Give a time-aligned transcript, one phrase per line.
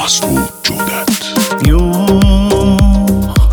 [0.00, 0.28] Maslu
[0.64, 1.34] Cudet.
[1.66, 1.92] Yox,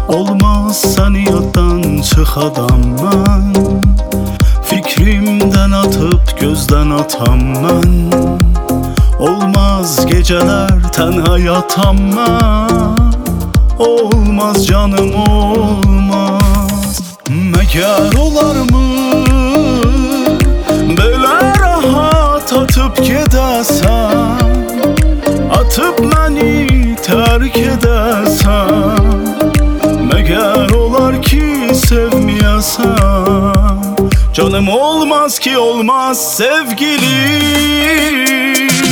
[0.08, 3.52] olmazsan yaddan çıx adam mən
[4.70, 7.92] Fikrimdən atıb gözdən atam mən
[9.20, 13.12] Olmaz gecələr tənha yatam mən
[13.78, 17.02] Olmaz canım olmaz.
[17.28, 18.27] Məgər o
[31.88, 33.78] sevməyəsən
[34.34, 38.28] Canım olmaz ki olmaz sevgilim.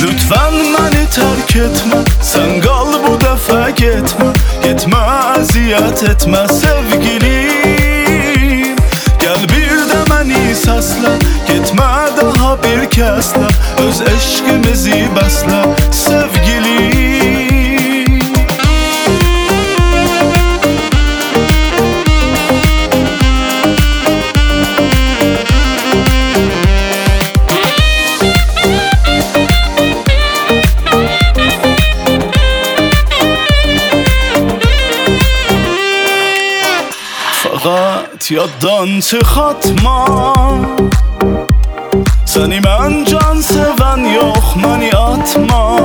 [0.02, 4.26] Lütfen beni terk etme Sen kal bu defa gitme
[4.62, 4.98] Gitme
[5.40, 7.96] eziyet etme sevgilim.
[9.20, 11.12] Gel bir de beni sesle
[11.48, 11.84] Gitme
[12.16, 13.48] daha bir kesle
[13.88, 17.15] Öz eşkimizi besle sevgilim
[37.66, 40.34] فقط یاد دان چه خط ما.
[42.24, 45.80] سنی من جان سون یخ منی آتما.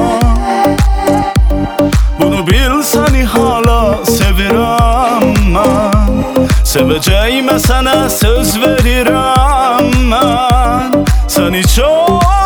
[2.19, 6.23] بونو بیل سنی حالا سویرم من.
[6.63, 11.05] سوی جایم سنه سوز وریرم من.
[11.27, 12.40] سنی چون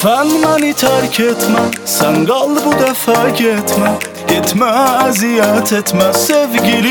[0.00, 3.92] Lütfen beni terk etme Sen kal bu defa gitme.
[4.28, 4.72] Gitme
[5.08, 6.84] eziyet etme sevgilim.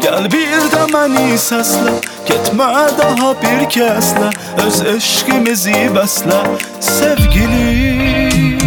[0.00, 1.90] Gel bir de beni sesle
[2.26, 2.64] Gitme
[2.98, 4.30] daha bir kesle.
[4.66, 6.40] Öz eşkimizi besle
[6.80, 8.58] sevgilim.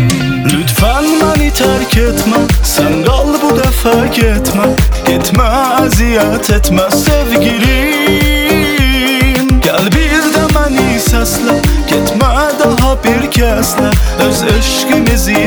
[0.46, 4.66] Lütfen beni terk etme Sen kal bu defa gitme.
[5.08, 5.44] Gitme
[5.86, 8.40] eziyet etme sevgilim.
[9.62, 11.79] Gel bir de beni sesle
[13.32, 13.92] Kesle
[14.28, 15.39] Öz eşkimizi